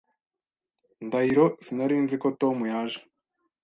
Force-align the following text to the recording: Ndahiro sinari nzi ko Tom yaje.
Ndahiro 1.05 1.45
sinari 1.65 1.95
nzi 2.03 2.15
ko 2.21 2.27
Tom 2.39 2.57
yaje. 2.71 2.99